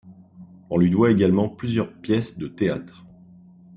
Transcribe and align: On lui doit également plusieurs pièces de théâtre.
On 0.71 0.79
lui 0.79 0.89
doit 0.89 1.11
également 1.11 1.47
plusieurs 1.47 1.93
pièces 1.93 2.35
de 2.39 2.47
théâtre. 2.47 3.05